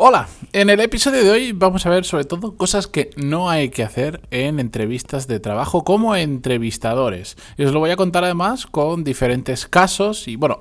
Hola, 0.00 0.28
en 0.52 0.70
el 0.70 0.78
episodio 0.78 1.24
de 1.24 1.30
hoy 1.32 1.50
vamos 1.50 1.84
a 1.84 1.90
ver 1.90 2.04
sobre 2.04 2.24
todo 2.24 2.56
cosas 2.56 2.86
que 2.86 3.10
no 3.16 3.50
hay 3.50 3.70
que 3.70 3.82
hacer 3.82 4.20
en 4.30 4.60
entrevistas 4.60 5.26
de 5.26 5.40
trabajo 5.40 5.82
como 5.82 6.14
entrevistadores. 6.14 7.36
Y 7.56 7.64
os 7.64 7.72
lo 7.72 7.80
voy 7.80 7.90
a 7.90 7.96
contar 7.96 8.22
además 8.22 8.66
con 8.66 9.02
diferentes 9.02 9.66
casos 9.66 10.28
y 10.28 10.36
bueno, 10.36 10.56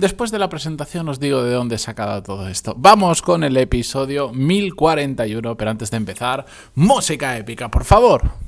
después 0.00 0.32
de 0.32 0.40
la 0.40 0.48
presentación 0.48 1.08
os 1.08 1.20
digo 1.20 1.44
de 1.44 1.52
dónde 1.52 1.76
he 1.76 1.78
sacado 1.78 2.20
todo 2.24 2.48
esto. 2.48 2.74
Vamos 2.76 3.22
con 3.22 3.44
el 3.44 3.56
episodio 3.56 4.32
1041, 4.32 5.56
pero 5.56 5.70
antes 5.70 5.92
de 5.92 5.98
empezar, 5.98 6.44
música 6.74 7.38
épica, 7.38 7.70
por 7.70 7.84
favor. 7.84 8.47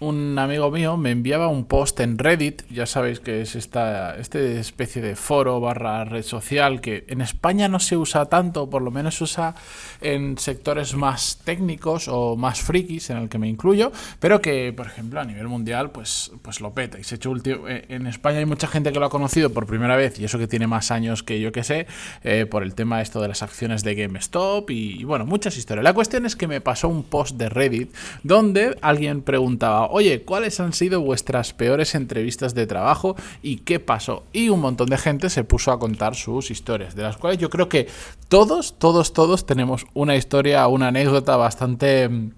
un 0.00 0.38
amigo 0.38 0.70
mío 0.70 0.96
me 0.96 1.10
enviaba 1.10 1.48
un 1.48 1.64
post 1.64 2.00
en 2.00 2.18
Reddit, 2.18 2.62
ya 2.70 2.86
sabéis 2.86 3.20
que 3.20 3.40
es 3.40 3.56
esta, 3.56 4.16
este 4.16 4.60
especie 4.60 5.00
de 5.00 5.16
foro 5.16 5.60
barra 5.60 6.04
red 6.04 6.22
social 6.22 6.80
que 6.80 7.04
en 7.08 7.20
España 7.20 7.68
no 7.68 7.80
se 7.80 7.96
usa 7.96 8.26
tanto, 8.26 8.68
por 8.68 8.82
lo 8.82 8.90
menos 8.90 9.16
se 9.16 9.24
usa 9.24 9.54
en 10.00 10.36
sectores 10.38 10.94
más 10.94 11.40
técnicos 11.44 12.08
o 12.08 12.36
más 12.36 12.60
frikis, 12.60 13.10
en 13.10 13.18
el 13.18 13.28
que 13.28 13.38
me 13.38 13.48
incluyo, 13.48 13.92
pero 14.20 14.40
que, 14.40 14.72
por 14.76 14.86
ejemplo, 14.86 15.20
a 15.20 15.24
nivel 15.24 15.48
mundial, 15.48 15.90
pues, 15.90 16.30
pues 16.42 16.60
lo 16.60 16.72
peta. 16.72 16.98
Y 16.98 17.04
se 17.04 17.16
hecho 17.16 17.34
eh, 17.44 17.86
en 17.88 18.06
España 18.06 18.38
hay 18.38 18.46
mucha 18.46 18.66
gente 18.66 18.92
que 18.92 19.00
lo 19.00 19.06
ha 19.06 19.10
conocido 19.10 19.50
por 19.50 19.66
primera 19.66 19.96
vez, 19.96 20.18
y 20.18 20.24
eso 20.24 20.38
que 20.38 20.46
tiene 20.46 20.66
más 20.66 20.90
años 20.90 21.22
que 21.22 21.40
yo 21.40 21.52
que 21.52 21.64
sé, 21.64 21.86
eh, 22.22 22.46
por 22.46 22.62
el 22.62 22.74
tema 22.74 23.00
esto 23.00 23.20
de 23.20 23.28
las 23.28 23.42
acciones 23.42 23.82
de 23.82 23.94
GameStop 23.94 24.70
y, 24.70 25.00
y 25.00 25.04
bueno, 25.04 25.24
muchas 25.24 25.56
historias. 25.56 25.84
La 25.84 25.94
cuestión 25.94 26.26
es 26.26 26.36
que 26.36 26.46
me 26.46 26.60
pasó 26.60 26.88
un 26.88 27.02
post 27.02 27.36
de 27.36 27.48
Reddit 27.48 27.94
donde 28.22 28.76
alguien 28.82 29.22
preguntaba, 29.22 29.85
oye, 29.90 30.22
¿cuáles 30.22 30.60
han 30.60 30.72
sido 30.72 31.00
vuestras 31.00 31.52
peores 31.52 31.94
entrevistas 31.94 32.54
de 32.54 32.66
trabajo 32.66 33.16
y 33.42 33.58
qué 33.58 33.80
pasó? 33.80 34.24
Y 34.32 34.48
un 34.48 34.60
montón 34.60 34.88
de 34.88 34.98
gente 34.98 35.30
se 35.30 35.44
puso 35.44 35.72
a 35.72 35.78
contar 35.78 36.14
sus 36.14 36.50
historias, 36.50 36.94
de 36.94 37.02
las 37.02 37.16
cuales 37.16 37.38
yo 37.38 37.50
creo 37.50 37.68
que 37.68 37.88
todos, 38.28 38.78
todos, 38.78 39.12
todos 39.12 39.46
tenemos 39.46 39.86
una 39.94 40.16
historia, 40.16 40.66
una 40.66 40.88
anécdota 40.88 41.36
bastante 41.36 42.08
mm, 42.08 42.30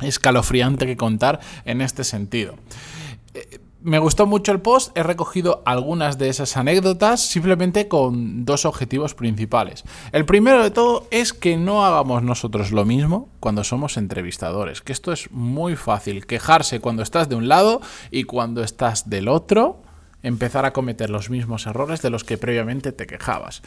escalofriante 0.00 0.86
que 0.86 0.96
contar 0.96 1.40
en 1.64 1.80
este 1.80 2.04
sentido. 2.04 2.54
Eh, 3.34 3.58
me 3.88 3.98
gustó 3.98 4.26
mucho 4.26 4.52
el 4.52 4.60
post, 4.60 4.96
he 4.96 5.02
recogido 5.02 5.62
algunas 5.64 6.18
de 6.18 6.28
esas 6.28 6.56
anécdotas 6.58 7.22
simplemente 7.22 7.88
con 7.88 8.44
dos 8.44 8.66
objetivos 8.66 9.14
principales. 9.14 9.84
El 10.12 10.26
primero 10.26 10.62
de 10.62 10.70
todo 10.70 11.06
es 11.10 11.32
que 11.32 11.56
no 11.56 11.84
hagamos 11.84 12.22
nosotros 12.22 12.70
lo 12.70 12.84
mismo 12.84 13.30
cuando 13.40 13.64
somos 13.64 13.96
entrevistadores, 13.96 14.82
que 14.82 14.92
esto 14.92 15.10
es 15.10 15.30
muy 15.32 15.74
fácil, 15.74 16.26
quejarse 16.26 16.80
cuando 16.80 17.02
estás 17.02 17.30
de 17.30 17.36
un 17.36 17.48
lado 17.48 17.80
y 18.10 18.24
cuando 18.24 18.62
estás 18.62 19.08
del 19.08 19.26
otro 19.26 19.80
empezar 20.22 20.64
a 20.64 20.72
cometer 20.72 21.10
los 21.10 21.30
mismos 21.30 21.66
errores 21.66 22.02
de 22.02 22.10
los 22.10 22.24
que 22.24 22.38
previamente 22.38 22.92
te 22.92 23.06
quejabas. 23.06 23.62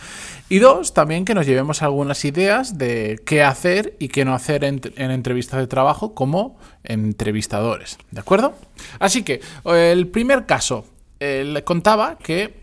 Y 0.49 0.59
dos, 0.59 0.93
también 0.93 1.25
que 1.25 1.33
nos 1.33 1.45
llevemos 1.45 1.81
algunas 1.81 2.23
ideas 2.25 2.77
de 2.77 3.19
qué 3.25 3.43
hacer 3.43 3.95
y 3.99 4.09
qué 4.09 4.25
no 4.25 4.33
hacer 4.33 4.63
en, 4.63 4.81
entrevistas 4.97 5.59
de 5.59 5.67
trabajo 5.67 6.13
como 6.13 6.57
entrevistadores. 6.83 7.97
¿De 8.11 8.19
acuerdo? 8.19 8.53
Así 8.99 9.23
que, 9.23 9.41
el 9.65 10.07
primer 10.07 10.45
caso, 10.45 10.85
eh, 11.19 11.43
le 11.45 11.63
contaba 11.63 12.17
que 12.17 12.60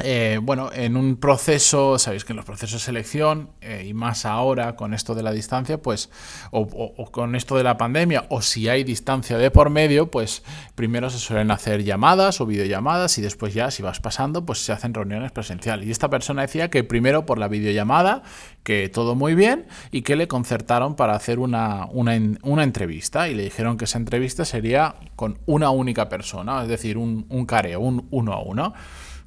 eh, 0.00 0.38
bueno, 0.40 0.70
en 0.72 0.96
un 0.96 1.16
proceso, 1.16 1.98
sabéis 1.98 2.24
que 2.24 2.32
en 2.32 2.36
los 2.36 2.44
procesos 2.44 2.80
de 2.80 2.84
selección, 2.86 3.50
eh, 3.60 3.84
y 3.88 3.94
más 3.94 4.26
ahora 4.26 4.76
con 4.76 4.94
esto 4.94 5.16
de 5.16 5.24
la 5.24 5.32
distancia, 5.32 5.82
pues, 5.82 6.08
o, 6.52 7.10
con 7.10 7.34
esto 7.34 7.56
de 7.56 7.64
la 7.64 7.76
pandemia, 7.76 8.26
o 8.28 8.40
si 8.40 8.68
hay 8.68 8.84
distancia 8.84 9.38
de 9.38 9.50
por 9.50 9.70
medio, 9.70 10.08
pues 10.08 10.44
primero 10.76 11.10
se 11.10 11.18
suelen 11.18 11.50
hacer 11.50 11.82
llamadas 11.82 12.40
o 12.40 12.46
videollamadas 12.46 13.18
y 13.18 13.22
después 13.22 13.54
ya, 13.54 13.72
si 13.72 13.82
vas 13.82 13.98
pasando, 13.98 14.46
pues 14.46 14.64
se 14.64 14.70
hacen 14.70 14.94
reuniones 14.94 15.32
presenciales. 15.32 15.88
Y 15.88 15.90
esta 15.90 16.08
persona 16.08 16.42
decía 16.42 16.70
que 16.70 16.84
primero 16.84 17.26
por 17.26 17.38
la 17.38 17.48
videollamada, 17.48 18.22
que 18.62 18.88
todo 18.88 19.16
muy 19.16 19.34
bien, 19.34 19.66
y 19.90 20.02
que 20.02 20.14
le 20.14 20.28
concertaron 20.28 20.94
para 20.94 21.16
hacer 21.16 21.40
una, 21.40 21.86
una, 21.90 22.62
entrevista, 22.62 23.28
y 23.28 23.34
le 23.34 23.42
dijeron 23.42 23.76
que 23.76 23.86
esa 23.86 23.98
entrevista 23.98 24.44
sería 24.44 24.94
con 25.16 25.40
una 25.46 25.70
única 25.70 26.08
persona, 26.08 26.62
es 26.62 26.68
decir, 26.68 26.98
un, 26.98 27.26
un 27.30 27.46
careo, 27.46 27.80
un 27.80 28.06
uno 28.12 28.32
a 28.32 28.40
uno. 28.40 28.74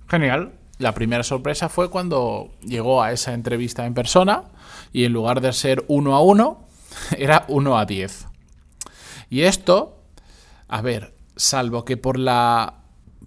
Genial, 0.07 0.60
la 0.81 0.93
primera 0.93 1.23
sorpresa 1.23 1.69
fue 1.69 1.89
cuando 1.89 2.51
llegó 2.61 3.01
a 3.01 3.11
esa 3.11 3.33
entrevista 3.33 3.85
en 3.85 3.93
persona 3.93 4.43
y 4.91 5.05
en 5.05 5.13
lugar 5.13 5.41
de 5.41 5.53
ser 5.53 5.85
uno 5.87 6.15
a 6.15 6.21
uno, 6.21 6.65
era 7.17 7.45
uno 7.47 7.77
a 7.77 7.85
diez. 7.85 8.27
Y 9.29 9.41
esto, 9.41 10.03
a 10.67 10.81
ver, 10.81 11.15
salvo 11.35 11.85
que 11.85 11.95
por 11.95 12.19
la, 12.19 12.81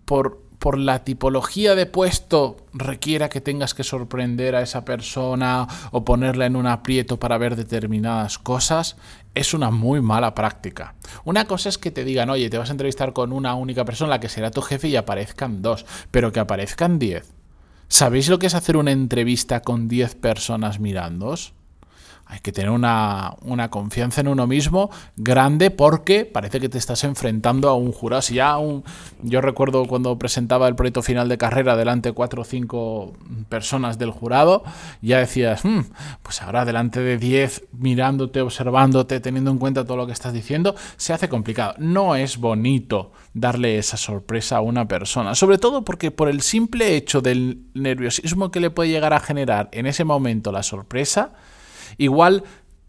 por, 0.05 0.43
por 0.59 0.79
la 0.79 1.05
tipología 1.05 1.75
de 1.75 1.87
puesto 1.87 2.57
requiera 2.73 3.29
que 3.29 3.41
tengas 3.41 3.75
que 3.75 3.85
sorprender 3.85 4.55
a 4.55 4.63
esa 4.63 4.85
persona 4.85 5.67
o 5.93 6.05
ponerla 6.05 6.47
en 6.47 6.57
un 6.57 6.67
aprieto 6.67 7.19
para 7.19 7.39
ver 7.39 7.57
determinadas 7.57 8.39
cosas, 8.39 8.97
es 9.35 9.53
una 9.53 9.71
muy 9.71 10.01
mala 10.01 10.35
práctica. 10.35 10.95
Una 11.25 11.47
cosa 11.47 11.69
es 11.69 11.79
que 11.79 11.91
te 11.91 12.05
digan, 12.05 12.31
oye, 12.31 12.51
te 12.51 12.59
vas 12.59 12.69
a 12.69 12.73
entrevistar 12.73 13.13
con 13.13 13.33
una 13.33 13.55
única 13.55 13.85
persona, 13.85 14.11
la 14.11 14.21
que 14.21 14.29
será 14.29 14.51
tu 14.51 14.63
jefe, 14.63 14.89
y 14.89 14.97
aparezcan 14.97 15.61
dos, 15.61 15.85
pero 16.11 16.33
que 16.33 16.41
aparezcan 16.41 16.99
diez. 16.99 17.33
¿Sabéis 17.89 18.29
lo 18.29 18.39
que 18.39 18.47
es 18.47 18.55
hacer 18.55 18.77
una 18.77 18.93
entrevista 18.93 19.61
con 19.61 19.89
10 19.89 20.17
personas 20.17 20.81
mirándoos? 20.81 21.54
Hay 22.35 22.41
que 22.41 22.51
tener 22.51 22.71
una, 22.71 23.37
confianza 23.71 24.21
en 24.21 24.29
uno 24.29 24.49
mismo 24.49 24.91
grande 25.17 25.71
porque 25.71 26.25
parece 26.25 26.59
que 26.59 26.69
te 26.69 26.79
estás 26.79 27.05
enfrentando 27.05 27.69
a 27.69 27.75
un 27.75 27.93
jurado. 27.93 28.23
Si 28.23 28.35
ya 28.35 28.59
un, 28.59 28.83
yo 29.23 29.41
recuerdo 29.41 29.87
cuando 29.87 30.19
presentaba 30.19 30.67
el 30.67 30.75
proyecto 30.75 31.03
final 31.03 31.29
de 31.29 31.39
carrera 31.39 31.77
delante 31.77 32.09
de 32.09 32.13
cuatro 32.13 32.43
o 32.43 32.45
cinco 32.45 33.13
personas 33.49 33.99
del 33.99 34.11
jurado, 34.11 34.65
ya 35.01 35.19
decías, 35.19 35.65
hmm, 35.65 35.83
pues 36.25 36.43
ahora 36.43 36.65
delante 36.65 37.01
de 37.01 37.19
diez 37.19 37.65
mirándote, 37.73 38.41
observándote, 38.41 39.21
teniendo 39.21 39.53
en 39.53 39.59
cuenta 39.59 39.85
todo 39.85 39.97
lo 39.97 40.07
que 40.07 40.13
estás 40.13 40.33
diciendo, 40.33 40.75
se 40.97 41.13
hace 41.13 41.29
complicado. 41.29 41.75
No 41.79 42.17
es 42.17 42.39
bonito 42.39 43.13
darle 43.33 43.79
esa 43.79 43.97
sorpresa 43.97 44.57
a 44.57 44.61
una 44.61 44.89
persona, 44.89 45.37
sobre 45.37 45.59
todo 45.59 45.85
porque 45.85 46.11
por 46.11 46.29
el 46.29 46.41
simple 46.41 46.97
hecho 46.97 47.21
del 47.21 47.67
nerviosismo 47.75 48.51
que 48.51 48.59
le 48.59 48.71
puede 48.71 48.91
llegar 48.91 49.13
a 49.13 49.21
generar 49.21 49.69
en 49.71 49.87
ese 49.87 50.03
momento 50.03 50.51
la 50.51 50.65
sorpresa, 50.65 51.33
igual 51.99 52.45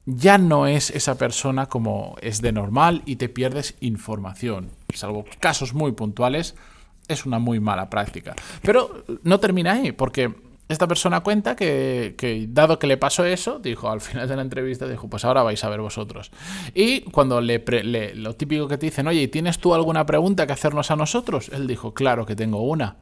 ya 0.05 0.37
no 0.37 0.67
es 0.67 0.91
esa 0.91 1.17
persona 1.17 1.65
como 1.65 2.15
es 2.21 2.41
de 2.41 2.51
normal 2.51 3.01
y 3.05 3.15
te 3.15 3.29
pierdes 3.29 3.75
información. 3.79 4.69
Salvo 4.93 5.25
casos 5.39 5.73
muy 5.73 5.93
puntuales, 5.93 6.55
es 7.07 7.25
una 7.25 7.39
muy 7.39 7.59
mala 7.59 7.89
práctica. 7.89 8.35
Pero 8.61 9.03
no 9.23 9.39
termina 9.39 9.73
ahí, 9.73 9.91
porque 9.91 10.33
esta 10.67 10.87
persona 10.87 11.21
cuenta 11.21 11.55
que, 11.55 12.47
dado 12.49 12.79
que 12.79 12.87
le 12.87 12.97
pasó 12.97 13.25
eso, 13.25 13.59
dijo 13.59 13.89
al 13.89 14.01
final 14.01 14.27
de 14.27 14.35
la 14.35 14.41
entrevista, 14.41 14.87
dijo, 14.87 15.07
pues 15.07 15.25
ahora 15.25 15.43
vais 15.43 15.63
a 15.63 15.69
ver 15.69 15.81
vosotros. 15.81 16.31
Y 16.73 17.01
cuando 17.01 17.41
le, 17.41 17.63
le 17.83 18.15
lo 18.15 18.35
típico 18.35 18.67
que 18.67 18.77
te 18.77 18.87
dicen, 18.87 19.07
oye, 19.07 19.27
¿tienes 19.27 19.59
tú 19.59 19.73
alguna 19.73 20.05
pregunta 20.05 20.47
que 20.47 20.53
hacernos 20.53 20.89
a 20.91 20.95
nosotros? 20.95 21.49
Él 21.49 21.67
dijo, 21.67 21.93
claro 21.93 22.25
que 22.25 22.35
tengo 22.35 22.61
una. 22.61 22.97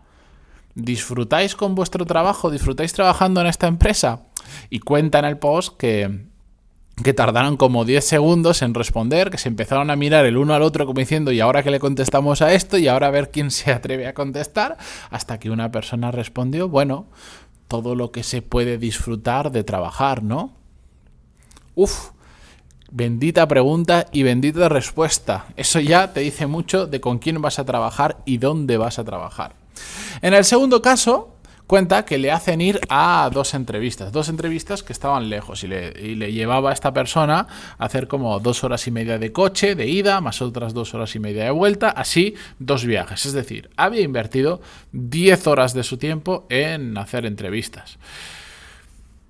¿Disfrutáis 0.75 1.55
con 1.55 1.75
vuestro 1.75 2.05
trabajo? 2.05 2.49
¿Disfrutáis 2.49 2.93
trabajando 2.93 3.41
en 3.41 3.47
esta 3.47 3.67
empresa? 3.67 4.23
Y 4.69 4.79
cuenta 4.79 5.19
en 5.19 5.25
el 5.25 5.37
post 5.37 5.77
que, 5.77 6.25
que 7.01 7.13
tardaron 7.13 7.57
como 7.57 7.85
10 7.85 8.03
segundos 8.03 8.61
en 8.61 8.73
responder, 8.73 9.31
que 9.31 9.37
se 9.37 9.49
empezaron 9.49 9.89
a 9.89 9.95
mirar 9.95 10.25
el 10.25 10.37
uno 10.37 10.53
al 10.53 10.61
otro 10.61 10.85
como 10.85 10.99
diciendo, 10.99 11.31
y 11.31 11.39
ahora 11.39 11.63
que 11.63 11.71
le 11.71 11.79
contestamos 11.79 12.41
a 12.41 12.53
esto, 12.53 12.77
y 12.77 12.87
ahora 12.87 13.07
a 13.07 13.11
ver 13.11 13.31
quién 13.31 13.51
se 13.51 13.71
atreve 13.71 14.07
a 14.07 14.13
contestar, 14.13 14.77
hasta 15.09 15.39
que 15.39 15.49
una 15.49 15.71
persona 15.71 16.11
respondió, 16.11 16.69
bueno, 16.69 17.07
todo 17.67 17.95
lo 17.95 18.11
que 18.11 18.23
se 18.23 18.41
puede 18.41 18.77
disfrutar 18.77 19.51
de 19.51 19.63
trabajar, 19.63 20.21
¿no? 20.21 20.53
Uf, 21.75 22.11
bendita 22.91 23.47
pregunta 23.47 24.05
y 24.11 24.21
bendita 24.21 24.69
respuesta. 24.69 25.47
Eso 25.57 25.79
ya 25.79 26.13
te 26.13 26.19
dice 26.19 26.45
mucho 26.45 26.85
de 26.85 27.01
con 27.01 27.17
quién 27.17 27.41
vas 27.41 27.57
a 27.57 27.65
trabajar 27.65 28.17
y 28.25 28.37
dónde 28.37 28.77
vas 28.77 28.99
a 28.99 29.03
trabajar. 29.03 29.55
En 30.21 30.35
el 30.35 30.45
segundo 30.45 30.83
caso, 30.83 31.32
cuenta 31.67 32.05
que 32.05 32.17
le 32.17 32.31
hacen 32.31 32.61
ir 32.61 32.79
a 32.89 33.29
dos 33.33 33.53
entrevistas, 33.53 34.11
dos 34.11 34.29
entrevistas 34.29 34.83
que 34.83 34.93
estaban 34.93 35.29
lejos 35.29 35.63
y 35.63 35.67
le, 35.67 36.31
llevaba 36.31 36.71
a 36.71 36.73
esta 36.73 36.93
persona 36.93 37.47
a 37.77 37.85
hacer 37.85 38.07
como 38.07 38.39
dos 38.39 38.63
horas 38.63 38.87
y 38.87 38.91
media 38.91 39.17
de 39.17 39.31
coche 39.31 39.75
de 39.75 39.87
ida, 39.87 40.21
más 40.21 40.41
otras 40.41 40.73
dos 40.73 40.93
horas 40.93 41.15
y 41.15 41.19
media 41.19 41.45
de 41.45 41.51
vuelta, 41.51 41.89
así 41.89 42.35
dos 42.59 42.85
viajes. 42.85 43.25
Es 43.25 43.33
decir, 43.33 43.69
había 43.77 44.01
invertido 44.01 44.61
10 44.91 45.47
horas 45.47 45.73
de 45.73 45.83
su 45.83 45.97
tiempo 45.97 46.45
en 46.49 46.97
hacer 46.97 47.25
entrevistas. 47.25 47.97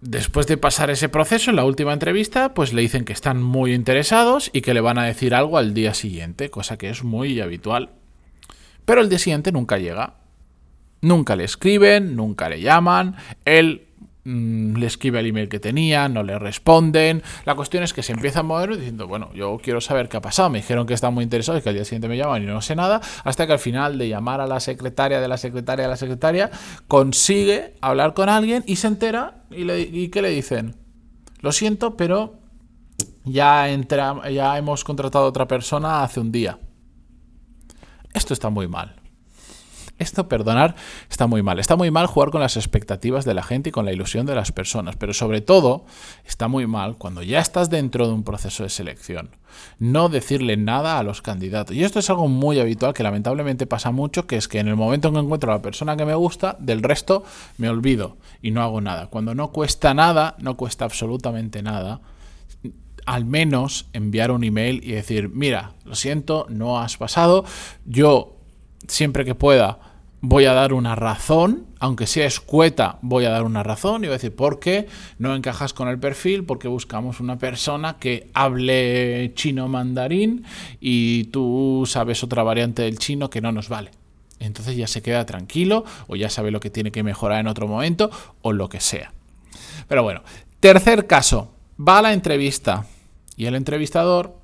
después 0.01 0.47
de 0.47 0.57
pasar 0.57 0.89
ese 0.89 1.07
proceso, 1.07 1.49
en 1.49 1.55
la 1.55 1.63
última 1.63 1.93
entrevista, 1.93 2.53
pues 2.53 2.73
le 2.73 2.81
dicen 2.81 3.05
que 3.05 3.13
están 3.13 3.41
muy 3.41 3.73
interesados 3.73 4.49
y 4.51 4.59
que 4.59 4.73
le 4.73 4.81
van 4.81 4.97
a 4.97 5.05
decir 5.05 5.33
algo 5.33 5.57
al 5.57 5.73
día 5.73 5.93
siguiente, 5.93 6.49
cosa 6.49 6.77
que 6.77 6.89
es 6.89 7.05
muy 7.05 7.39
habitual. 7.39 7.91
Pero 8.83 8.99
el 8.99 9.07
día 9.07 9.19
siguiente 9.19 9.53
nunca 9.53 9.77
llega. 9.77 10.22
Nunca 11.03 11.35
le 11.35 11.43
escriben, 11.43 12.15
nunca 12.15 12.49
le 12.49 12.59
llaman. 12.59 13.15
Él 13.45 13.93
Mm, 14.25 14.77
le 14.77 14.85
escribe 14.85 15.19
el 15.19 15.25
email 15.25 15.49
que 15.49 15.59
tenía, 15.59 16.07
no 16.07 16.23
le 16.23 16.39
responden. 16.39 17.21
La 17.45 17.55
cuestión 17.55 17.83
es 17.83 17.93
que 17.93 18.03
se 18.03 18.13
empieza 18.13 18.39
a 18.39 18.43
mover 18.43 18.77
diciendo, 18.77 19.05
bueno, 19.05 19.29
yo 19.33 19.59
quiero 19.61 19.81
saber 19.81 20.07
qué 20.07 20.17
ha 20.17 20.21
pasado. 20.21 20.49
Me 20.49 20.59
dijeron 20.59 20.87
que 20.87 20.93
están 20.93 21.13
muy 21.13 21.23
interesados 21.23 21.59
y 21.59 21.63
que 21.63 21.69
al 21.69 21.75
día 21.75 21.83
siguiente 21.83 22.07
me 22.07 22.17
llaman 22.17 22.41
y 22.41 22.45
no 22.45 22.61
sé 22.61 22.75
nada. 22.75 23.01
Hasta 23.23 23.45
que 23.47 23.53
al 23.53 23.59
final 23.59 23.97
de 23.97 24.07
llamar 24.07 24.39
a 24.39 24.47
la 24.47 24.59
secretaria 24.59 25.19
de 25.19 25.27
la 25.27 25.37
secretaria 25.37 25.83
de 25.83 25.89
la 25.89 25.97
secretaria, 25.97 26.51
consigue 26.87 27.75
hablar 27.81 28.13
con 28.13 28.29
alguien 28.29 28.63
y 28.65 28.77
se 28.77 28.87
entera 28.87 29.43
y, 29.51 29.65
le, 29.65 30.09
¿qué 30.09 30.21
le 30.21 30.29
dicen? 30.29 30.75
Lo 31.41 31.51
siento, 31.51 31.97
pero 31.97 32.35
ya, 33.25 33.69
entra, 33.69 34.29
ya 34.29 34.57
hemos 34.57 34.85
contratado 34.85 35.25
a 35.25 35.27
otra 35.27 35.47
persona 35.47 36.03
hace 36.03 36.21
un 36.21 36.31
día. 36.31 36.59
Esto 38.13 38.33
está 38.33 38.49
muy 38.49 38.69
mal. 38.69 39.02
Esto, 39.99 40.27
perdonar, 40.27 40.75
está 41.09 41.27
muy 41.27 41.43
mal. 41.43 41.59
Está 41.59 41.75
muy 41.75 41.91
mal 41.91 42.07
jugar 42.07 42.31
con 42.31 42.41
las 42.41 42.57
expectativas 42.57 43.25
de 43.25 43.33
la 43.35 43.43
gente 43.43 43.69
y 43.69 43.71
con 43.71 43.85
la 43.85 43.93
ilusión 43.93 44.25
de 44.25 44.33
las 44.33 44.51
personas, 44.51 44.95
pero 44.95 45.13
sobre 45.13 45.41
todo 45.41 45.85
está 46.25 46.47
muy 46.47 46.65
mal 46.65 46.97
cuando 46.97 47.21
ya 47.21 47.39
estás 47.39 47.69
dentro 47.69 48.07
de 48.07 48.13
un 48.13 48.23
proceso 48.23 48.63
de 48.63 48.69
selección. 48.69 49.29
No 49.77 50.09
decirle 50.09 50.57
nada 50.57 50.97
a 50.97 51.03
los 51.03 51.21
candidatos. 51.21 51.75
Y 51.75 51.83
esto 51.83 51.99
es 51.99 52.09
algo 52.09 52.27
muy 52.27 52.59
habitual 52.59 52.93
que 52.93 53.03
lamentablemente 53.03 53.67
pasa 53.67 53.91
mucho, 53.91 54.25
que 54.25 54.37
es 54.37 54.47
que 54.47 54.59
en 54.59 54.67
el 54.67 54.75
momento 54.75 55.09
en 55.09 55.13
que 55.13 55.19
encuentro 55.19 55.51
a 55.51 55.57
la 55.57 55.61
persona 55.61 55.95
que 55.95 56.05
me 56.05 56.15
gusta, 56.15 56.57
del 56.59 56.81
resto 56.81 57.23
me 57.57 57.69
olvido 57.69 58.17
y 58.41 58.49
no 58.49 58.63
hago 58.63 58.81
nada. 58.81 59.07
Cuando 59.07 59.35
no 59.35 59.51
cuesta 59.51 59.93
nada, 59.93 60.35
no 60.39 60.57
cuesta 60.57 60.85
absolutamente 60.85 61.61
nada, 61.61 62.01
al 63.05 63.25
menos 63.25 63.87
enviar 63.93 64.31
un 64.31 64.43
email 64.43 64.81
y 64.83 64.93
decir, 64.93 65.29
mira, 65.29 65.73
lo 65.85 65.95
siento, 65.95 66.47
no 66.49 66.79
has 66.79 66.97
pasado, 66.97 67.45
yo 67.85 68.32
siempre 68.87 69.25
que 69.25 69.35
pueda 69.35 69.79
voy 70.25 70.45
a 70.45 70.53
dar 70.53 70.71
una 70.71 70.95
razón, 70.95 71.65
aunque 71.79 72.07
sea 72.07 72.25
escueta, 72.25 72.97
voy 73.01 73.25
a 73.25 73.29
dar 73.29 73.43
una 73.43 73.61
razón 73.61 74.05
y 74.05 74.07
voy 74.07 74.13
a 74.13 74.17
decir 74.17 74.33
por 74.33 74.61
qué 74.61 74.87
no 75.19 75.35
encajas 75.35 75.73
con 75.73 75.89
el 75.89 75.99
perfil, 75.99 76.45
porque 76.45 76.69
buscamos 76.69 77.19
una 77.19 77.37
persona 77.37 77.97
que 77.99 78.29
hable 78.33 79.33
chino 79.35 79.67
mandarín 79.67 80.45
y 80.79 81.25
tú 81.25 81.83
sabes 81.85 82.23
otra 82.23 82.41
variante 82.41 82.83
del 82.83 82.97
chino 82.99 83.29
que 83.29 83.41
no 83.41 83.51
nos 83.51 83.67
vale. 83.67 83.91
Entonces 84.39 84.77
ya 84.77 84.87
se 84.87 85.01
queda 85.01 85.25
tranquilo 85.25 85.83
o 86.07 86.15
ya 86.15 86.29
sabe 86.29 86.51
lo 86.51 86.61
que 86.61 86.69
tiene 86.69 86.93
que 86.93 87.03
mejorar 87.03 87.41
en 87.41 87.47
otro 87.47 87.67
momento 87.67 88.09
o 88.41 88.53
lo 88.53 88.69
que 88.69 88.79
sea. 88.79 89.11
Pero 89.89 90.03
bueno, 90.03 90.23
tercer 90.61 91.05
caso, 91.05 91.53
va 91.77 91.97
a 91.97 92.01
la 92.01 92.13
entrevista 92.13 92.85
y 93.35 93.45
el 93.47 93.55
entrevistador 93.55 94.37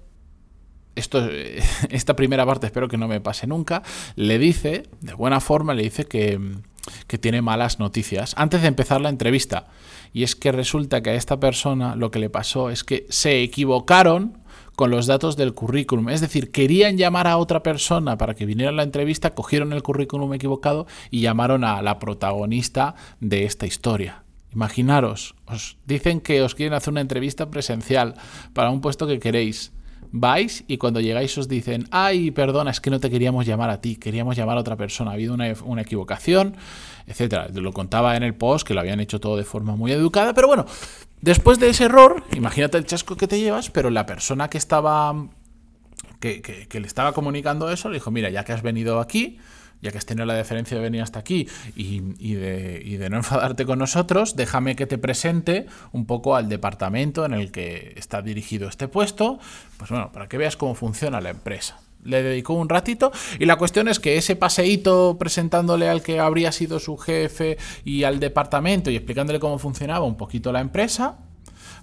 esto, 1.00 1.28
esta 1.90 2.16
primera 2.16 2.46
parte 2.46 2.68
espero 2.68 2.88
que 2.88 2.98
no 2.98 3.08
me 3.08 3.22
pase 3.22 3.48
nunca, 3.48 3.84
le 4.16 4.38
dice, 4.38 4.84
de 5.02 5.14
buena 5.14 5.40
forma, 5.40 5.74
le 5.74 5.84
dice 5.84 6.06
que, 6.06 6.40
que 7.08 7.18
tiene 7.18 7.42
malas 7.42 7.80
noticias 7.80 8.34
antes 8.38 8.62
de 8.62 8.68
empezar 8.68 9.02
la 9.02 9.10
entrevista. 9.10 9.68
Y 10.14 10.24
es 10.24 10.36
que 10.36 10.52
resulta 10.52 11.02
que 11.02 11.12
a 11.12 11.16
esta 11.16 11.40
persona 11.40 11.96
lo 11.96 12.12
que 12.12 12.20
le 12.20 12.30
pasó 12.30 12.70
es 12.70 12.84
que 12.84 13.06
se 13.10 13.42
equivocaron 13.42 14.40
con 14.76 14.92
los 14.92 15.08
datos 15.08 15.36
del 15.36 15.54
currículum. 15.54 16.10
Es 16.10 16.22
decir, 16.22 16.52
querían 16.52 16.98
llamar 16.98 17.28
a 17.28 17.38
otra 17.38 17.62
persona 17.62 18.18
para 18.18 18.34
que 18.34 18.46
viniera 18.46 18.72
a 18.72 18.74
la 18.74 18.84
entrevista, 18.84 19.36
cogieron 19.36 19.74
el 19.74 19.84
currículum 19.84 20.34
equivocado 20.34 20.88
y 21.12 21.20
llamaron 21.20 21.66
a 21.66 21.82
la 21.82 22.00
protagonista 22.00 22.96
de 23.20 23.44
esta 23.44 23.66
historia. 23.66 24.24
Imaginaros, 24.54 25.36
os 25.46 25.78
dicen 25.86 26.22
que 26.22 26.42
os 26.42 26.56
quieren 26.56 26.74
hacer 26.74 26.92
una 26.92 27.02
entrevista 27.02 27.52
presencial 27.52 28.16
para 28.54 28.72
un 28.72 28.82
puesto 28.82 29.06
que 29.06 29.20
queréis 29.20 29.74
vais 30.12 30.64
y 30.68 30.78
cuando 30.78 31.00
llegáis 31.00 31.38
os 31.38 31.48
dicen, 31.48 31.88
ay, 31.92 32.32
perdona, 32.32 32.72
es 32.72 32.82
que 32.82 32.90
no 32.90 33.00
te 33.00 33.10
queríamos 33.10 33.46
llamar 33.46 33.70
a 33.70 33.82
ti, 33.82 33.96
queríamos 33.96 34.36
llamar 34.36 34.58
a 34.58 34.62
otra 34.62 34.76
persona, 34.76 35.12
ha 35.12 35.14
habido 35.14 35.34
una, 35.34 35.54
una 35.64 35.82
equivocación, 35.82 36.56
etcétera. 37.08 37.48
Lo 37.54 37.74
contaba 37.74 38.16
en 38.16 38.24
el 38.24 38.36
post 38.36 38.68
que 38.68 38.74
lo 38.74 38.80
habían 38.80 39.00
hecho 39.00 39.20
todo 39.20 39.38
de 39.38 39.44
forma 39.44 39.76
muy 39.76 39.92
educada, 39.92 40.34
pero 40.34 40.48
bueno, 40.48 40.66
después 41.22 41.60
de 41.60 41.70
ese 41.70 41.86
error, 41.86 42.24
imagínate 42.36 42.78
el 42.78 42.86
chasco 42.86 43.16
que 43.16 43.28
te 43.28 43.40
llevas, 43.40 43.70
pero 43.70 43.90
la 43.90 44.06
persona 44.06 44.50
que 44.50 44.58
estaba 44.58 45.16
que, 46.20 46.42
que 46.42 46.80
le 46.80 46.88
estaba 46.88 47.14
comunicando 47.14 47.72
eso 47.72 47.90
le 47.90 47.96
dijo, 47.96 48.12
mira, 48.12 48.30
ya 48.30 48.44
que 48.44 48.52
has 48.52 48.62
venido 48.62 49.00
aquí, 49.00 49.40
ya 49.82 49.92
que 49.92 49.98
has 49.98 50.06
tenido 50.06 50.26
la 50.26 50.34
deferencia 50.34 50.78
de 50.78 50.84
venir 50.84 51.02
hasta 51.02 51.20
aquí 51.20 51.48
y, 51.76 52.00
de, 52.34 53.08
no 53.10 53.18
enfadarte 53.18 53.66
con 53.66 53.80
nosotros, 53.80 54.36
déjame 54.36 54.76
que 54.76 54.88
te 54.88 54.98
presente 54.98 55.66
un 55.92 56.06
poco 56.06 56.36
al 56.36 56.50
departamento 56.50 57.26
en 57.26 57.34
el 57.34 57.52
que 57.52 57.94
está 57.98 58.22
dirigido 58.22 58.68
este 58.68 58.88
puesto, 58.88 59.40
pues 59.78 59.90
bueno, 59.90 60.12
para 60.12 60.28
que 60.28 60.38
veas 60.38 60.58
cómo 60.58 60.76
funciona 60.76 61.22
la 61.22 61.30
empresa. 61.30 61.80
Le 62.04 62.24
dedicó 62.24 62.54
un 62.54 62.70
ratito 62.70 63.12
y 63.40 63.46
la 63.46 63.58
cuestión 63.58 63.90
es 63.90 64.00
que 64.00 64.16
ese 64.16 64.38
paseíto 64.38 65.18
presentándole 65.20 65.90
al 65.90 66.02
que 66.02 66.22
habría 66.22 66.54
sido 66.54 66.80
su 66.80 66.98
jefe 66.98 67.58
y 67.84 68.04
al 68.04 68.22
departamento 68.22 68.90
y 68.90 68.96
explicándole 68.96 69.40
cómo 69.40 69.60
funcionaba 69.60 70.06
un 70.06 70.16
poquito 70.16 70.54
la 70.54 70.62
empresa, 70.62 71.18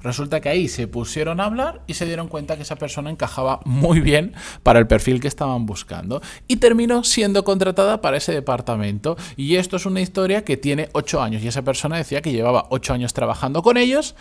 Resulta 0.03 0.41
que 0.41 0.49
ahí 0.49 0.69
se 0.69 0.89
pusieron 0.89 1.41
a 1.41 1.45
hablar 1.45 1.81
y 1.87 1.95
se 1.95 2.07
dieron 2.07 2.29
cuenta 2.29 2.57
que 2.57 2.63
esa 2.63 2.77
persona 2.77 3.11
encajaba 3.11 3.61
muy 3.65 4.01
bien 4.01 4.35
para 4.63 4.79
el 4.79 4.87
perfil 4.87 5.21
que 5.21 5.29
estaban 5.29 5.67
buscando 5.67 6.23
y 6.49 6.57
terminó 6.57 7.05
siendo 7.05 7.45
contratada 7.45 8.01
para 8.01 8.17
ese 8.17 8.33
departamento. 8.33 9.17
Y 9.37 9.57
esto 9.57 9.77
es 9.77 9.87
una 9.87 10.01
historia 10.01 10.45
que 10.45 10.57
tiene 10.57 10.89
ocho 10.93 11.23
años 11.23 11.43
y 11.43 11.49
esa 11.49 11.63
persona 11.63 11.97
decía 11.97 12.23
que 12.23 12.33
llevaba 12.33 12.67
ocho 12.71 12.93
años 12.93 13.13
trabajando 13.13 13.63
con 13.63 13.77
ellos 13.77 14.15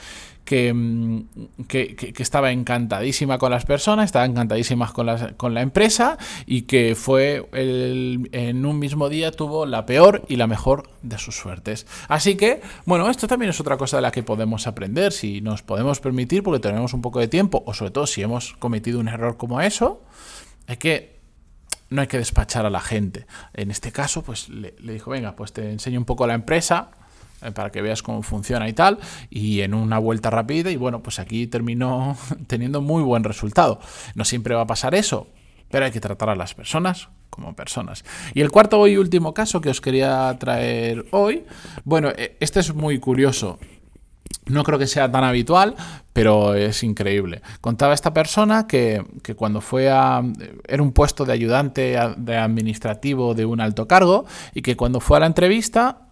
Mm, 0.45 1.21
que, 1.67 1.95
que, 1.95 2.21
estaba 2.21 2.51
encantadísima 2.51 3.39
con 3.39 3.49
las 3.49 3.65
personas, 3.65 4.05
estaba 4.05 4.25
encantadísima 4.25 4.91
con 4.93 5.07
la, 5.07 5.33
con 5.33 5.55
la 5.55 5.61
empresa 5.61 6.19
y 6.45 6.63
que 6.63 6.93
fue 6.95 7.47
en 7.51 8.65
un 8.65 8.77
mismo 8.77 9.09
día 9.09 9.31
tuvo 9.31 9.65
la 9.65 9.87
peor 9.87 10.23
y 10.27 10.35
la 10.35 10.45
mejor 10.45 10.89
de 11.01 11.17
sus 11.17 11.35
suertes. 11.35 11.87
Así 12.07 12.35
que, 12.35 12.61
bueno, 12.85 13.09
esto 13.09 13.27
también 13.27 13.49
es 13.49 13.59
otra 13.59 13.77
cosa 13.77 13.97
de 13.97 14.01
la 14.03 14.11
que 14.11 14.21
podemos 14.21 14.67
aprender, 14.67 15.11
si 15.11 15.41
nos 15.41 15.63
podemos 15.63 15.99
permitir, 15.99 16.43
porque 16.43 16.59
tenemos 16.59 16.93
un 16.93 17.01
poco 17.01 17.19
de 17.19 17.27
tiempo, 17.27 17.63
o 17.65 17.73
sobre 17.73 17.91
todo 17.91 18.05
si 18.05 18.21
hemos 18.21 18.53
cometido 18.53 18.99
un 18.99 19.07
error 19.07 19.37
como 19.37 19.61
eso, 19.61 20.03
hay 20.67 20.77
que 20.77 21.15
no 21.89 22.01
hay 22.01 22.07
que 22.07 22.17
despachar 22.17 22.65
a 22.65 22.69
la 22.69 22.81
gente. 22.81 23.25
En 23.53 23.71
este 23.71 23.91
caso, 23.91 24.23
pues 24.23 24.49
le, 24.49 24.75
le 24.79 24.93
dijo, 24.93 25.11
venga, 25.11 25.35
pues 25.35 25.53
te 25.53 25.71
enseño 25.71 25.99
un 25.99 26.05
poco 26.05 26.27
la 26.27 26.33
empresa, 26.33 26.91
para 27.53 27.71
que 27.71 27.81
veas 27.81 28.01
cómo 28.01 28.23
funciona 28.23 28.67
y 28.67 28.73
tal, 28.73 28.99
y 29.29 29.61
en 29.61 29.73
una 29.73 29.99
vuelta 29.99 30.29
rápida, 30.29 30.71
y 30.71 30.75
bueno, 30.75 31.01
pues 31.01 31.19
aquí 31.19 31.47
terminó 31.47 32.17
teniendo 32.47 32.81
muy 32.81 33.03
buen 33.03 33.23
resultado. 33.23 33.79
No 34.15 34.25
siempre 34.25 34.55
va 34.55 34.61
a 34.61 34.67
pasar 34.67 34.95
eso, 34.95 35.27
pero 35.69 35.85
hay 35.85 35.91
que 35.91 35.99
tratar 35.99 36.29
a 36.29 36.35
las 36.35 36.53
personas 36.53 37.09
como 37.29 37.53
personas. 37.53 38.05
Y 38.33 38.41
el 38.41 38.49
cuarto 38.49 38.87
y 38.87 38.97
último 38.97 39.33
caso 39.33 39.59
que 39.59 39.69
os 39.69 39.81
quería 39.81 40.35
traer 40.39 41.05
hoy, 41.11 41.43
bueno, 41.83 42.09
e, 42.15 42.37
este 42.39 42.61
es 42.61 42.73
muy 42.73 42.99
curioso. 42.99 43.59
No 44.45 44.63
creo 44.63 44.77
que 44.77 44.87
sea 44.87 45.11
tan 45.11 45.23
habitual, 45.23 45.75
pero 46.13 46.53
es 46.53 46.83
increíble. 46.83 47.41
Contaba 47.61 47.93
esta 47.93 48.13
persona 48.13 48.67
que, 48.67 49.03
que, 49.23 49.35
cuando 49.35 49.59
fue 49.59 49.89
a... 49.89 50.21
era 50.67 50.83
un 50.83 50.91
puesto 50.91 51.25
de 51.25 51.33
ayudante 51.33 51.97
de 52.17 52.37
administrativo 52.37 53.33
de 53.33 53.45
un 53.45 53.59
alto 53.59 53.87
cargo 53.87 54.25
y 54.53 54.61
que 54.61 54.77
cuando 54.77 54.99
fue 54.99 55.17
a 55.17 55.21
la 55.21 55.25
entrevista 55.25 56.04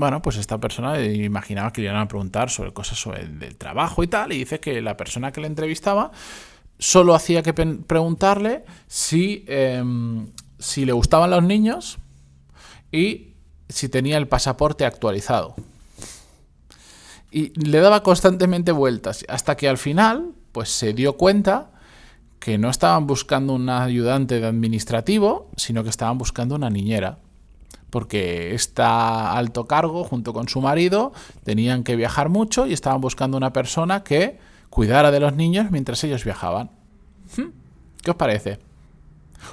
bueno, 0.00 0.22
pues 0.22 0.36
esta 0.36 0.58
persona 0.58 1.00
imaginaba 1.00 1.72
que 1.72 1.82
le 1.82 1.88
iban 1.88 2.00
a 2.00 2.08
preguntar 2.08 2.50
sobre 2.50 2.72
cosas 2.72 2.98
sobre 2.98 3.20
el, 3.20 3.56
trabajo 3.56 4.02
y 4.02 4.06
tal, 4.06 4.32
y 4.32 4.38
dice 4.38 4.58
que 4.58 4.80
la 4.80 4.96
persona 4.96 5.30
que 5.30 5.40
le 5.42 5.46
entrevistaba 5.46 6.10
solo 6.78 7.14
hacía 7.14 7.42
que 7.42 7.52
preguntarle 7.52 8.64
si, 8.86 9.44
em, 9.46 10.28
si 10.58 10.86
le 10.86 10.92
gustaban 10.92 11.30
los 11.30 11.42
niños 11.42 11.98
y 12.90 13.34
si 13.68 13.90
tenía 13.90 14.16
el 14.16 14.26
pasaporte 14.26 14.86
actualizado. 14.86 15.54
Y 17.30 17.52
le 17.60 17.78
daba 17.80 18.02
constantemente 18.02 18.72
vueltas, 18.72 19.24
hasta 19.28 19.56
que 19.56 19.68
al 19.68 19.78
final, 19.78 20.32
pues 20.52 20.70
se 20.70 20.94
dio 20.94 21.18
cuenta 21.18 21.70
que 22.40 22.56
no 22.56 22.70
estaban 22.70 23.06
buscando 23.06 23.52
un 23.52 23.68
ayudante 23.68 24.40
de 24.40 24.46
administrativo, 24.46 25.50
sino 25.56 25.84
que 25.84 25.90
estaban 25.90 26.16
buscando 26.16 26.54
una 26.54 26.70
niñera 26.70 27.18
porque 27.90 28.54
está 28.54 29.32
alto 29.32 29.66
cargo 29.66 30.04
junto 30.04 30.32
con 30.32 30.48
su 30.48 30.60
marido 30.60 31.12
tenían 31.44 31.84
que 31.84 31.96
viajar 31.96 32.28
mucho 32.28 32.66
y 32.66 32.72
estaban 32.72 33.00
buscando 33.00 33.36
una 33.36 33.52
persona 33.52 34.02
que 34.02 34.38
cuidara 34.70 35.10
de 35.10 35.20
los 35.20 35.34
niños 35.34 35.70
mientras 35.70 36.02
ellos 36.04 36.24
viajaban. 36.24 36.70
¿Mm? 37.36 37.50
¿Qué 38.02 38.10
os 38.10 38.16
parece? 38.16 38.58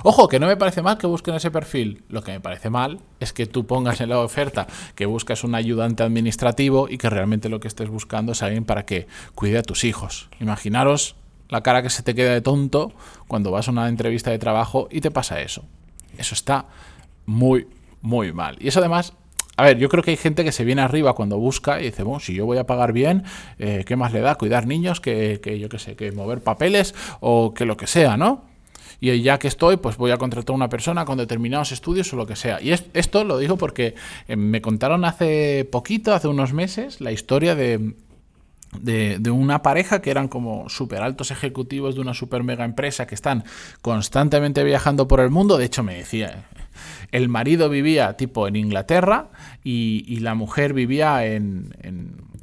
Ojo, 0.03 0.27
que 0.27 0.39
no 0.39 0.47
me 0.47 0.57
parece 0.57 0.81
mal 0.81 0.97
que 0.97 1.07
busquen 1.07 1.35
ese 1.35 1.51
perfil. 1.51 2.03
Lo 2.09 2.21
que 2.21 2.31
me 2.31 2.39
parece 2.39 2.69
mal 2.69 2.99
es 3.19 3.33
que 3.33 3.45
tú 3.45 3.65
pongas 3.65 4.01
en 4.01 4.09
la 4.09 4.19
oferta 4.19 4.67
que 4.95 5.05
buscas 5.05 5.43
un 5.43 5.55
ayudante 5.55 6.03
administrativo 6.03 6.87
y 6.89 6.97
que 6.97 7.09
realmente 7.09 7.49
lo 7.49 7.59
que 7.59 7.67
estés 7.67 7.89
buscando 7.89 8.33
es 8.33 8.43
alguien 8.43 8.65
para 8.65 8.85
que 8.85 9.07
cuide 9.33 9.59
a 9.59 9.63
tus 9.63 9.83
hijos. 9.83 10.29
Imaginaros 10.39 11.15
la 11.49 11.61
cara 11.61 11.81
que 11.81 11.89
se 11.89 12.03
te 12.03 12.13
queda 12.13 12.33
de 12.33 12.41
tonto 12.41 12.91
cuando 13.27 13.51
vas 13.51 13.67
a 13.67 13.71
una 13.71 13.87
entrevista 13.87 14.31
de 14.31 14.39
trabajo 14.39 14.87
y 14.91 15.01
te 15.01 15.11
pasa 15.11 15.41
eso. 15.41 15.63
Eso 16.17 16.35
está 16.35 16.65
muy, 17.25 17.67
muy 18.01 18.33
mal. 18.33 18.57
Y 18.59 18.67
eso 18.67 18.79
además 18.79 19.13
A 19.59 19.63
ver, 19.63 19.79
yo 19.79 19.89
creo 19.89 20.03
que 20.03 20.11
hay 20.11 20.17
gente 20.17 20.43
que 20.43 20.51
se 20.51 20.63
viene 20.63 20.83
arriba 20.83 21.13
cuando 21.13 21.39
busca 21.39 21.81
y 21.81 21.85
dice, 21.85 22.03
bueno, 22.03 22.19
si 22.19 22.35
yo 22.35 22.45
voy 22.45 22.59
a 22.59 22.65
pagar 22.65 22.93
bien, 22.93 23.23
eh, 23.57 23.83
¿qué 23.87 23.95
más 23.95 24.13
le 24.13 24.21
da? 24.21 24.35
Cuidar 24.35 24.67
niños 24.67 25.01
que, 25.01 25.39
que 25.41 25.57
yo 25.57 25.67
qué 25.67 25.79
sé, 25.79 25.95
que 25.95 26.11
mover 26.11 26.41
papeles 26.41 26.93
o 27.21 27.55
que 27.55 27.65
lo 27.65 27.75
que 27.75 27.87
sea, 27.87 28.17
¿no? 28.17 28.45
y 28.99 29.21
ya 29.21 29.37
que 29.37 29.47
estoy, 29.47 29.77
pues 29.77 29.97
voy 29.97 30.11
a 30.11 30.17
contratar 30.17 30.53
a 30.53 30.55
una 30.55 30.69
persona 30.69 31.05
con 31.05 31.17
determinados 31.17 31.71
estudios 31.71 32.11
o 32.13 32.15
lo 32.15 32.25
que 32.25 32.35
sea. 32.35 32.61
Y 32.61 32.71
esto 32.71 33.23
lo 33.23 33.37
digo 33.37 33.57
porque 33.57 33.95
eh, 34.27 34.35
me 34.35 34.61
contaron 34.61 35.05
hace 35.05 35.67
poquito, 35.71 36.13
hace 36.13 36.27
unos 36.27 36.53
meses, 36.53 36.99
la 37.01 37.11
historia 37.11 37.55
de, 37.55 37.93
de, 38.79 39.31
una 39.31 39.61
pareja 39.61 40.01
que 40.01 40.11
eran 40.11 40.27
como 40.27 40.69
super 40.69 41.01
altos 41.01 41.31
ejecutivos 41.31 41.95
de 41.95 42.01
una 42.01 42.13
super 42.13 42.43
mega 42.43 42.65
empresa 42.65 43.07
que 43.07 43.15
están 43.15 43.43
constantemente 43.81 44.63
viajando 44.63 45.07
por 45.07 45.19
el 45.19 45.29
mundo. 45.29 45.57
De 45.57 45.65
hecho, 45.65 45.83
me 45.83 45.95
decía, 45.95 46.45
el 47.11 47.29
marido 47.29 47.69
vivía 47.69 48.13
tipo 48.17 48.47
en 48.47 48.55
Inglaterra 48.55 49.29
y, 49.63 50.19
la 50.19 50.35
mujer 50.35 50.73
vivía 50.73 51.25
en, 51.25 51.73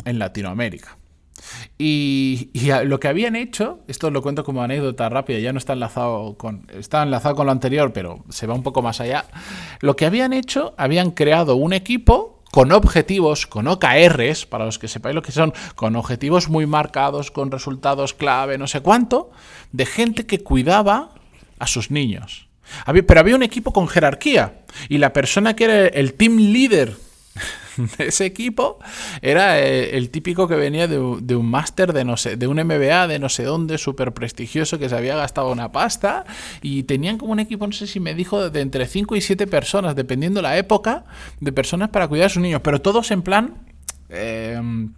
en 0.04 0.18
Latinoamérica. 0.18 0.96
Y, 1.78 2.50
lo 2.84 3.00
que 3.00 3.08
habían 3.08 3.36
hecho, 3.36 3.80
esto 3.88 4.10
lo 4.10 4.22
cuento 4.22 4.44
como 4.44 4.62
anécdota 4.62 5.08
rápida, 5.08 5.38
ya 5.38 5.52
no 5.52 5.58
está 5.58 5.72
enlazado 5.72 6.36
con. 6.36 6.66
Está 6.72 7.02
enlazado 7.02 7.34
con 7.34 7.46
lo 7.46 7.52
anterior, 7.52 7.92
pero 7.92 8.24
se 8.28 8.46
va 8.46 8.54
un 8.54 8.62
poco 8.62 8.82
más 8.82 9.00
allá. 9.00 9.26
Lo 9.80 9.96
que 9.96 10.06
habían 10.06 10.32
hecho, 10.32 10.74
habían 10.76 11.10
creado 11.10 11.56
un 11.56 11.72
equipo 11.72 12.33
con 12.54 12.70
objetivos, 12.70 13.48
con 13.48 13.66
OKRs, 13.66 14.46
para 14.46 14.64
los 14.64 14.78
que 14.78 14.86
sepáis 14.86 15.12
lo 15.12 15.22
que 15.22 15.32
son, 15.32 15.52
con 15.74 15.96
objetivos 15.96 16.48
muy 16.48 16.66
marcados, 16.66 17.32
con 17.32 17.50
resultados 17.50 18.14
clave, 18.14 18.58
no 18.58 18.68
sé 18.68 18.80
cuánto, 18.80 19.32
de 19.72 19.86
gente 19.86 20.24
que 20.24 20.38
cuidaba 20.38 21.10
a 21.58 21.66
sus 21.66 21.90
niños. 21.90 22.46
Pero 22.86 23.18
había 23.18 23.34
un 23.34 23.42
equipo 23.42 23.72
con 23.72 23.88
jerarquía 23.88 24.60
y 24.88 24.98
la 24.98 25.12
persona 25.12 25.56
que 25.56 25.64
era 25.64 25.86
el 25.88 26.14
team 26.14 26.36
leader 26.36 26.96
ese 27.98 28.24
equipo 28.24 28.78
era 29.22 29.58
eh, 29.60 29.96
el 29.96 30.10
típico 30.10 30.48
que 30.48 30.56
venía 30.56 30.88
de, 30.88 30.98
un 30.98 31.46
máster 31.46 31.92
de 31.92 32.04
no 32.04 32.16
sé, 32.16 32.36
de 32.36 32.46
un 32.46 32.56
MBA 32.56 33.06
de 33.08 33.18
no 33.18 33.28
sé 33.28 33.44
dónde, 33.44 33.78
súper 33.78 34.12
prestigioso, 34.12 34.78
que 34.78 34.88
se 34.88 34.96
había 34.96 35.16
gastado 35.16 35.50
una 35.50 35.72
pasta 35.72 36.24
y 36.62 36.84
tenían 36.84 37.18
como 37.18 37.32
un 37.32 37.40
equipo, 37.40 37.66
no 37.66 37.72
sé 37.72 37.86
si 37.86 38.00
me 38.00 38.14
dijo, 38.14 38.50
de 38.50 38.60
entre 38.60 38.86
5 38.86 39.16
y 39.16 39.20
7 39.20 39.46
personas, 39.46 39.96
dependiendo 39.96 40.42
la 40.42 40.56
época, 40.56 41.04
de 41.40 41.52
personas 41.52 41.90
para 41.90 42.08
cuidar 42.08 42.26
a 42.26 42.30
sus 42.30 42.42
niños, 42.42 42.60
pero 42.62 42.80
todos 42.80 43.10
en 43.10 43.22
plan... 43.22 43.54
Em, 44.08 44.92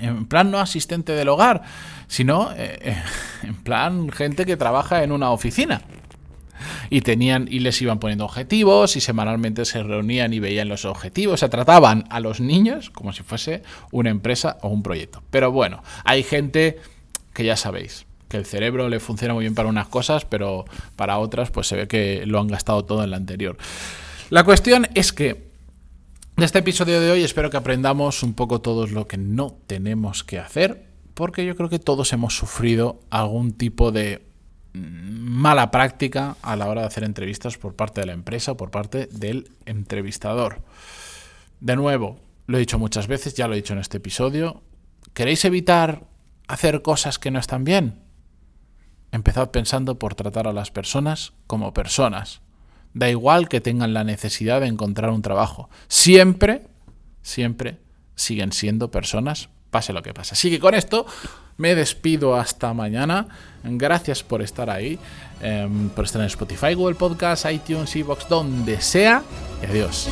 en 0.00 0.26
plan 0.26 0.50
no 0.50 0.58
asistente 0.58 1.12
del 1.12 1.28
hogar, 1.28 1.62
sino 2.08 2.50
eh, 2.56 2.96
en 3.42 3.54
plan 3.54 4.10
gente 4.10 4.46
que 4.46 4.56
trabaja 4.56 5.04
en 5.04 5.12
una 5.12 5.30
oficina 5.30 5.82
y 6.90 7.00
tenían 7.00 7.48
y 7.50 7.60
les 7.60 7.80
iban 7.82 7.98
poniendo 7.98 8.24
objetivos 8.24 8.96
y 8.96 9.00
semanalmente 9.00 9.64
se 9.64 9.82
reunían 9.82 10.32
y 10.32 10.40
veían 10.40 10.68
los 10.68 10.84
objetivos, 10.84 11.40
se 11.40 11.48
trataban 11.48 12.04
a 12.10 12.20
los 12.20 12.40
niños 12.40 12.90
como 12.90 13.12
si 13.12 13.22
fuese 13.22 13.62
una 13.90 14.10
empresa 14.10 14.58
o 14.62 14.68
un 14.68 14.82
proyecto. 14.82 15.22
Pero 15.30 15.52
bueno, 15.52 15.82
hay 16.04 16.22
gente 16.22 16.78
que 17.32 17.44
ya 17.44 17.56
sabéis, 17.56 18.06
que 18.28 18.36
el 18.36 18.46
cerebro 18.46 18.88
le 18.88 19.00
funciona 19.00 19.34
muy 19.34 19.44
bien 19.44 19.54
para 19.54 19.68
unas 19.68 19.88
cosas, 19.88 20.24
pero 20.24 20.64
para 20.96 21.18
otras 21.18 21.50
pues 21.50 21.66
se 21.66 21.76
ve 21.76 21.88
que 21.88 22.24
lo 22.26 22.40
han 22.40 22.48
gastado 22.48 22.84
todo 22.84 23.04
en 23.04 23.10
la 23.10 23.16
anterior. 23.16 23.56
La 24.30 24.44
cuestión 24.44 24.88
es 24.94 25.12
que 25.12 25.52
en 26.36 26.44
este 26.44 26.60
episodio 26.60 27.00
de 27.00 27.10
hoy 27.10 27.22
espero 27.22 27.50
que 27.50 27.58
aprendamos 27.58 28.22
un 28.22 28.32
poco 28.32 28.62
todos 28.62 28.90
lo 28.90 29.06
que 29.06 29.18
no 29.18 29.54
tenemos 29.66 30.24
que 30.24 30.38
hacer, 30.38 30.86
porque 31.12 31.44
yo 31.44 31.54
creo 31.56 31.68
que 31.68 31.78
todos 31.78 32.12
hemos 32.14 32.34
sufrido 32.34 33.00
algún 33.10 33.52
tipo 33.52 33.92
de 33.92 34.22
mala 34.74 35.70
práctica 35.70 36.36
a 36.42 36.56
la 36.56 36.66
hora 36.68 36.82
de 36.82 36.86
hacer 36.86 37.04
entrevistas 37.04 37.58
por 37.58 37.74
parte 37.74 38.00
de 38.00 38.06
la 38.06 38.12
empresa 38.12 38.52
o 38.52 38.56
por 38.56 38.70
parte 38.70 39.06
del 39.12 39.50
entrevistador. 39.66 40.62
De 41.60 41.76
nuevo, 41.76 42.20
lo 42.46 42.56
he 42.56 42.60
dicho 42.60 42.78
muchas 42.78 43.06
veces, 43.06 43.34
ya 43.34 43.48
lo 43.48 43.54
he 43.54 43.56
dicho 43.56 43.72
en 43.72 43.80
este 43.80 43.98
episodio, 43.98 44.62
¿queréis 45.14 45.44
evitar 45.44 46.04
hacer 46.48 46.82
cosas 46.82 47.18
que 47.18 47.30
no 47.30 47.38
están 47.38 47.64
bien? 47.64 48.02
Empezad 49.10 49.50
pensando 49.50 49.98
por 49.98 50.14
tratar 50.14 50.48
a 50.48 50.52
las 50.52 50.70
personas 50.70 51.34
como 51.46 51.74
personas. 51.74 52.40
Da 52.94 53.10
igual 53.10 53.48
que 53.48 53.60
tengan 53.60 53.94
la 53.94 54.04
necesidad 54.04 54.60
de 54.60 54.66
encontrar 54.66 55.10
un 55.10 55.22
trabajo. 55.22 55.68
Siempre, 55.88 56.66
siempre 57.22 57.78
siguen 58.14 58.52
siendo 58.52 58.90
personas, 58.90 59.50
pase 59.70 59.92
lo 59.92 60.02
que 60.02 60.14
pase. 60.14 60.34
Así 60.34 60.50
que 60.50 60.58
con 60.58 60.74
esto 60.74 61.06
me 61.62 61.76
despido 61.76 62.34
hasta 62.34 62.74
mañana. 62.74 63.28
Gracias 63.62 64.24
por 64.24 64.42
estar 64.42 64.68
ahí, 64.68 64.98
em, 65.40 65.88
por 65.90 66.04
estar 66.06 66.20
en 66.20 66.26
Spotify, 66.26 66.74
Google 66.74 66.96
Podcast, 66.96 67.46
iTunes, 67.48 67.94
Evox, 67.94 68.28
donde 68.28 68.80
sea. 68.80 69.22
Y 69.62 69.66
adiós. 69.66 70.08